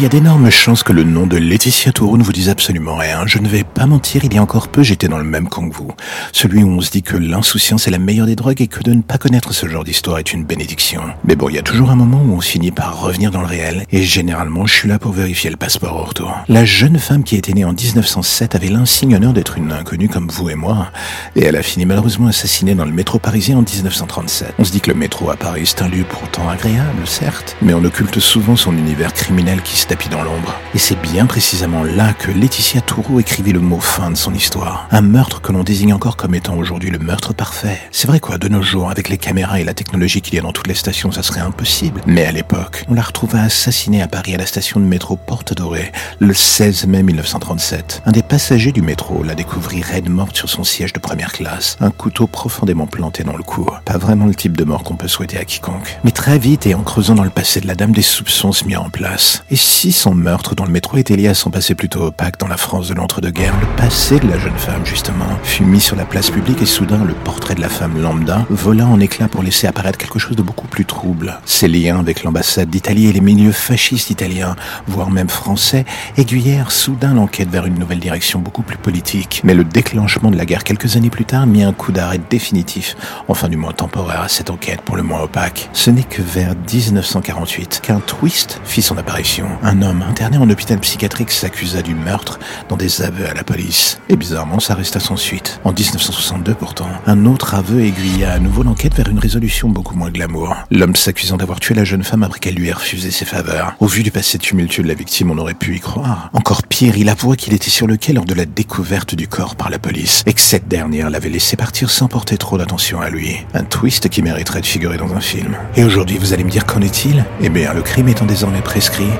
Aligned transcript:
Il 0.00 0.04
y 0.04 0.06
a 0.06 0.08
d'énormes 0.08 0.48
chances 0.48 0.82
que 0.82 0.94
le 0.94 1.04
nom 1.04 1.26
de 1.26 1.36
Laetitia 1.36 1.92
Tourou 1.92 2.16
ne 2.16 2.22
vous 2.22 2.32
dise 2.32 2.48
absolument 2.48 2.96
rien. 2.96 3.26
Je 3.26 3.38
ne 3.38 3.46
vais 3.46 3.64
pas 3.64 3.84
mentir, 3.84 4.24
il 4.24 4.32
y 4.32 4.38
a 4.38 4.42
encore 4.42 4.68
peu, 4.68 4.82
j'étais 4.82 5.08
dans 5.08 5.18
le 5.18 5.24
même 5.24 5.46
camp 5.46 5.68
que 5.68 5.74
vous. 5.74 5.92
Celui 6.32 6.62
où 6.62 6.70
on 6.70 6.80
se 6.80 6.90
dit 6.90 7.02
que 7.02 7.18
l'insouciance 7.18 7.86
est 7.86 7.90
la 7.90 7.98
meilleure 7.98 8.24
des 8.24 8.34
drogues 8.34 8.62
et 8.62 8.66
que 8.66 8.82
de 8.82 8.94
ne 8.94 9.02
pas 9.02 9.18
connaître 9.18 9.52
ce 9.52 9.68
genre 9.68 9.84
d'histoire 9.84 10.18
est 10.18 10.32
une 10.32 10.44
bénédiction. 10.44 11.02
Mais 11.24 11.36
bon, 11.36 11.50
il 11.50 11.56
y 11.56 11.58
a 11.58 11.62
toujours 11.62 11.90
un 11.90 11.96
moment 11.96 12.22
où 12.24 12.32
on 12.32 12.40
finit 12.40 12.70
par 12.70 12.98
revenir 12.98 13.30
dans 13.30 13.42
le 13.42 13.46
réel, 13.46 13.84
et 13.92 14.02
généralement, 14.02 14.64
je 14.64 14.72
suis 14.72 14.88
là 14.88 14.98
pour 14.98 15.12
vérifier 15.12 15.50
le 15.50 15.58
passeport 15.58 15.94
au 15.94 16.04
retour. 16.04 16.34
La 16.48 16.64
jeune 16.64 16.98
femme 16.98 17.22
qui 17.22 17.36
était 17.36 17.52
née 17.52 17.66
en 17.66 17.74
1907 17.74 18.54
avait 18.54 18.68
l'insigne 18.68 19.16
honneur 19.16 19.34
d'être 19.34 19.58
une 19.58 19.70
inconnue 19.70 20.08
comme 20.08 20.28
vous 20.28 20.48
et 20.48 20.54
moi, 20.54 20.90
et 21.36 21.44
elle 21.44 21.56
a 21.56 21.62
fini 21.62 21.84
malheureusement 21.84 22.28
assassinée 22.28 22.74
dans 22.74 22.86
le 22.86 22.92
métro 22.92 23.18
parisien 23.18 23.58
en 23.58 23.62
1937. 23.62 24.54
On 24.58 24.64
se 24.64 24.72
dit 24.72 24.80
que 24.80 24.90
le 24.90 24.96
métro 24.96 25.28
à 25.28 25.36
Paris 25.36 25.64
est 25.64 25.82
un 25.82 25.88
lieu 25.88 26.04
pourtant 26.08 26.48
agréable, 26.48 27.02
certes, 27.04 27.54
mais 27.60 27.74
on 27.74 27.84
occulte 27.84 28.18
souvent 28.18 28.56
son 28.56 28.74
univers 28.74 29.12
criminel 29.12 29.60
qui 29.60 29.76
se 29.76 29.89
tapis 29.90 30.08
dans 30.08 30.22
l'ombre. 30.22 30.54
Et 30.72 30.78
c'est 30.78 31.00
bien 31.00 31.26
précisément 31.26 31.82
là 31.82 32.12
que 32.12 32.30
Laetitia 32.30 32.80
Tourou 32.80 33.18
écrivit 33.18 33.50
le 33.50 33.58
mot 33.58 33.80
fin 33.80 34.12
de 34.12 34.16
son 34.16 34.32
histoire. 34.32 34.86
Un 34.92 35.00
meurtre 35.00 35.40
que 35.40 35.50
l'on 35.50 35.64
désigne 35.64 35.92
encore 35.92 36.16
comme 36.16 36.36
étant 36.36 36.56
aujourd'hui 36.56 36.90
le 36.90 37.00
meurtre 37.00 37.34
parfait. 37.34 37.80
C'est 37.90 38.06
vrai 38.06 38.20
quoi, 38.20 38.38
de 38.38 38.46
nos 38.46 38.62
jours, 38.62 38.88
avec 38.88 39.08
les 39.08 39.18
caméras 39.18 39.58
et 39.58 39.64
la 39.64 39.74
technologie 39.74 40.20
qu'il 40.20 40.36
y 40.36 40.38
a 40.38 40.42
dans 40.42 40.52
toutes 40.52 40.68
les 40.68 40.74
stations, 40.74 41.10
ça 41.10 41.24
serait 41.24 41.40
impossible. 41.40 42.02
Mais 42.06 42.24
à 42.24 42.30
l'époque, 42.30 42.84
on 42.88 42.94
la 42.94 43.02
retrouva 43.02 43.42
assassinée 43.42 44.00
à 44.00 44.06
Paris 44.06 44.32
à 44.32 44.38
la 44.38 44.46
station 44.46 44.78
de 44.78 44.84
métro 44.84 45.16
Porte 45.16 45.54
Dorée, 45.54 45.90
le 46.20 46.34
16 46.34 46.86
mai 46.86 47.02
1937. 47.02 48.02
Un 48.06 48.12
des 48.12 48.22
passagers 48.22 48.70
du 48.70 48.82
métro 48.82 49.24
la 49.24 49.34
découvrit 49.34 49.82
raide 49.82 50.08
morte 50.08 50.36
sur 50.36 50.48
son 50.48 50.62
siège 50.62 50.92
de 50.92 51.00
première 51.00 51.32
classe, 51.32 51.76
un 51.80 51.90
couteau 51.90 52.28
profondément 52.28 52.86
planté 52.86 53.24
dans 53.24 53.36
le 53.36 53.42
cou. 53.42 53.66
Pas 53.84 53.98
vraiment 53.98 54.26
le 54.26 54.36
type 54.36 54.56
de 54.56 54.62
mort 54.62 54.84
qu'on 54.84 54.94
peut 54.94 55.08
souhaiter 55.08 55.36
à 55.36 55.44
quiconque. 55.44 55.98
Mais 56.04 56.12
très 56.12 56.38
vite, 56.38 56.64
et 56.68 56.76
en 56.76 56.82
creusant 56.82 57.16
dans 57.16 57.24
le 57.24 57.30
passé 57.30 57.60
de 57.60 57.66
la 57.66 57.74
dame, 57.74 57.90
des 57.90 58.02
soupçons 58.02 58.52
se 58.52 58.64
mirent 58.64 58.84
en 58.84 58.90
place. 58.90 59.42
Son 59.88 60.14
meurtre 60.14 60.54
dans 60.54 60.66
le 60.66 60.70
métro 60.70 60.98
était 60.98 61.16
lié 61.16 61.28
à 61.28 61.34
son 61.34 61.50
passé 61.50 61.74
plutôt 61.74 62.02
opaque 62.02 62.38
dans 62.38 62.48
la 62.48 62.58
France 62.58 62.88
de 62.88 62.94
l'entre-deux-guerres, 62.94 63.58
le 63.58 63.76
passé 63.76 64.20
de 64.20 64.28
la 64.28 64.38
jeune 64.38 64.58
femme, 64.58 64.84
justement, 64.84 65.24
fut 65.42 65.64
mis 65.64 65.80
sur 65.80 65.96
la 65.96 66.04
place 66.04 66.28
publique 66.28 66.60
et 66.60 66.66
soudain 66.66 67.02
le 67.02 67.14
portrait 67.14 67.54
de 67.54 67.62
la 67.62 67.70
femme 67.70 68.00
lambda 68.00 68.44
vola 68.50 68.86
en 68.86 69.00
éclats 69.00 69.28
pour 69.28 69.42
laisser 69.42 69.66
apparaître 69.66 69.96
quelque 69.96 70.18
chose 70.18 70.36
de 70.36 70.42
beaucoup 70.42 70.66
plus 70.66 70.84
trouble. 70.84 71.40
Ses 71.46 71.66
liens 71.66 71.98
avec 71.98 72.24
l'ambassade 72.24 72.68
d'Italie 72.68 73.06
et 73.06 73.12
les 73.12 73.22
milieux 73.22 73.52
fascistes 73.52 74.10
italiens, 74.10 74.54
voire 74.86 75.10
même 75.10 75.30
français, 75.30 75.86
aiguillèrent 76.18 76.72
soudain 76.72 77.14
l'enquête 77.14 77.48
vers 77.48 77.64
une 77.64 77.78
nouvelle 77.78 78.00
direction 78.00 78.38
beaucoup 78.38 78.62
plus 78.62 78.76
politique. 78.76 79.40
Mais 79.44 79.54
le 79.54 79.64
déclenchement 79.64 80.30
de 80.30 80.36
la 80.36 80.44
guerre 80.44 80.64
quelques 80.64 80.96
années 80.96 81.08
plus 81.08 81.24
tard 81.24 81.46
mit 81.46 81.64
un 81.64 81.72
coup 81.72 81.92
d'arrêt 81.92 82.20
définitif, 82.28 82.96
enfin 83.28 83.48
du 83.48 83.56
moins 83.56 83.72
temporaire, 83.72 84.20
à 84.20 84.28
cette 84.28 84.50
enquête 84.50 84.82
pour 84.82 84.96
le 84.96 85.02
moins 85.02 85.22
opaque. 85.22 85.70
Ce 85.72 85.90
n'est 85.90 86.02
que 86.02 86.20
vers 86.20 86.54
1948 86.54 87.80
qu'un 87.82 88.00
twist 88.00 88.60
fit 88.64 88.82
son 88.82 88.98
apparition. 88.98 89.46
Un 89.62 89.82
homme 89.82 90.02
interné 90.02 90.38
en 90.38 90.48
hôpital 90.48 90.78
psychiatrique 90.78 91.30
s'accusa 91.30 91.82
du 91.82 91.94
meurtre 91.94 92.38
dans 92.70 92.76
des 92.76 93.02
aveux 93.02 93.28
à 93.28 93.34
la 93.34 93.44
police. 93.44 94.00
Et 94.08 94.16
bizarrement, 94.16 94.58
ça 94.58 94.74
resta 94.74 95.00
sans 95.00 95.16
suite. 95.16 95.60
En 95.64 95.72
1962 95.72 96.54
pourtant, 96.54 96.88
un 97.06 97.26
autre 97.26 97.54
aveu 97.54 97.82
aiguilla 97.84 98.32
à 98.32 98.38
nouveau 98.38 98.62
l'enquête 98.62 98.94
vers 98.94 99.08
une 99.08 99.18
résolution 99.18 99.68
beaucoup 99.68 99.94
moins 99.96 100.10
glamour. 100.10 100.56
L'homme 100.70 100.96
s'accusant 100.96 101.36
d'avoir 101.36 101.60
tué 101.60 101.74
la 101.74 101.84
jeune 101.84 102.04
femme 102.04 102.22
après 102.22 102.38
qu'elle 102.38 102.54
lui 102.54 102.68
ait 102.68 102.72
refusé 102.72 103.10
ses 103.10 103.26
faveurs. 103.26 103.74
Au 103.80 103.86
vu 103.86 104.02
du 104.02 104.10
passé 104.10 104.38
tumultueux 104.38 104.82
de 104.82 104.88
la 104.88 104.94
victime, 104.94 105.30
on 105.30 105.36
aurait 105.36 105.54
pu 105.54 105.76
y 105.76 105.80
croire. 105.80 106.30
Encore 106.32 106.62
pire, 106.62 106.96
il 106.96 107.10
avoua 107.10 107.36
qu'il 107.36 107.52
était 107.52 107.70
sur 107.70 107.86
le 107.86 107.98
quai 107.98 108.14
lors 108.14 108.24
de 108.24 108.34
la 108.34 108.46
découverte 108.46 109.14
du 109.14 109.28
corps 109.28 109.56
par 109.56 109.68
la 109.68 109.78
police 109.78 110.22
et 110.26 110.32
que 110.32 110.40
cette 110.40 110.68
dernière 110.68 111.10
l'avait 111.10 111.28
laissé 111.28 111.56
partir 111.56 111.90
sans 111.90 112.08
porter 112.08 112.38
trop 112.38 112.56
d'attention 112.56 113.02
à 113.02 113.10
lui. 113.10 113.36
Un 113.52 113.64
twist 113.64 114.08
qui 114.08 114.22
mériterait 114.22 114.62
de 114.62 114.66
figurer 114.66 114.96
dans 114.96 115.12
un 115.12 115.20
film. 115.20 115.54
Et 115.76 115.84
aujourd'hui, 115.84 116.16
vous 116.16 116.32
allez 116.32 116.44
me 116.44 116.50
dire 116.50 116.64
qu'en 116.64 116.80
est-il? 116.80 117.24
Eh 117.42 117.50
bien, 117.50 117.74
le 117.74 117.82
crime 117.82 118.08
étant 118.08 118.24
désormais 118.24 118.62
prescrit, 118.62 119.10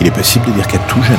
il 0.00 0.06
est 0.06 0.10
possible 0.10 0.46
de 0.46 0.52
dire 0.52 0.66
qu'à 0.66 0.78
tout 0.78 1.02
jamais, 1.02 1.18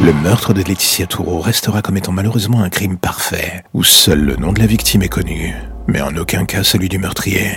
le 0.00 0.12
meurtre 0.12 0.54
de 0.54 0.62
Laetitia 0.62 1.06
Tourreau 1.06 1.40
restera 1.40 1.82
comme 1.82 1.96
étant 1.96 2.12
malheureusement 2.12 2.62
un 2.62 2.68
crime 2.68 2.96
parfait, 2.96 3.64
où 3.74 3.82
seul 3.82 4.20
le 4.20 4.36
nom 4.36 4.52
de 4.52 4.60
la 4.60 4.66
victime 4.66 5.02
est 5.02 5.08
connu, 5.08 5.52
mais 5.88 6.00
en 6.00 6.16
aucun 6.16 6.44
cas 6.44 6.62
celui 6.62 6.88
du 6.88 6.98
meurtrier. 6.98 7.56